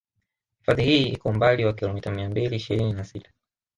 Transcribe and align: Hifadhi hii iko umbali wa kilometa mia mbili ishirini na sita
Hifadhi 0.59 0.83
hii 0.83 1.07
iko 1.09 1.29
umbali 1.29 1.65
wa 1.65 1.73
kilometa 1.73 2.11
mia 2.11 2.29
mbili 2.29 2.55
ishirini 2.55 2.93
na 2.93 3.03
sita 3.03 3.31